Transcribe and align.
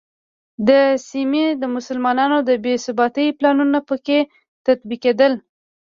د 0.67 0.69
سیمې 1.09 1.45
د 1.61 1.63
مسلمانانو 1.75 2.37
د 2.49 2.51
بې 2.63 2.73
ثباتۍ 2.85 3.27
پلانونه 3.37 3.79
په 3.89 3.95
کې 4.05 4.19
تطبیقېدل. 4.65 5.33